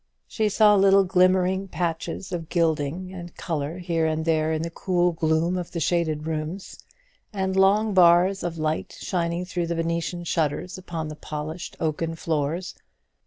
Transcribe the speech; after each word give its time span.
She 0.27 0.49
saw 0.49 0.73
little 0.73 1.03
glimmering 1.03 1.67
patches 1.67 2.31
of 2.31 2.49
gilding 2.49 3.13
and 3.13 3.35
colour 3.35 3.77
here 3.77 4.07
and 4.07 4.25
there 4.25 4.51
in 4.51 4.63
the 4.63 4.71
cool 4.71 5.11
gloom 5.11 5.59
of 5.59 5.73
the 5.73 5.79
shaded 5.79 6.25
rooms, 6.25 6.79
and 7.31 7.55
long 7.55 7.93
bars 7.93 8.41
of 8.41 8.57
light 8.57 8.97
shining 8.99 9.45
through 9.45 9.67
the 9.67 9.75
Venetian 9.75 10.23
shutters 10.23 10.75
upon 10.75 11.07
the 11.09 11.15
polished 11.15 11.75
oaken 11.79 12.15
floors. 12.15 12.73